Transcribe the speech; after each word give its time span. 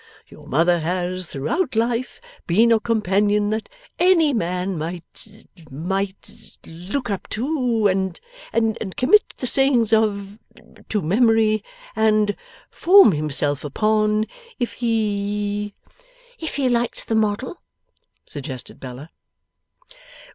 Your 0.27 0.47
mother 0.47 0.79
has, 0.79 1.27
throughout 1.27 1.75
life, 1.75 2.19
been 2.47 2.71
a 2.71 2.79
companion 2.79 3.51
that 3.51 3.69
any 3.99 4.33
man 4.33 4.75
might 4.75 5.45
might 5.69 6.57
look 6.65 7.11
up 7.11 7.29
to 7.29 7.85
and 7.85 8.19
and 8.51 8.95
commit 8.97 9.35
the 9.37 9.45
sayings 9.45 9.93
of, 9.93 10.39
to 10.89 11.03
memory 11.03 11.63
and 11.95 12.35
form 12.71 13.11
himself 13.11 13.63
upon 13.63 14.25
if 14.57 14.73
he' 14.73 15.75
'If 16.39 16.55
he 16.55 16.67
liked 16.67 17.07
the 17.07 17.13
model?' 17.13 17.61
suggested 18.25 18.79
Bella. 18.79 19.11